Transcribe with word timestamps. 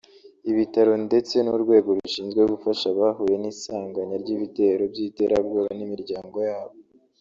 ibitaro 0.51 0.93
ndetse 1.07 1.35
n’urwego 1.41 1.89
rushinzwe 1.97 2.41
gufasha 2.51 2.85
abahuye 2.93 3.35
n’isanganya 3.39 4.15
ry’ibitero 4.23 4.83
by’iterabwoba 4.91 5.69
n’imiryango 5.77 6.37
yabo 6.49 6.75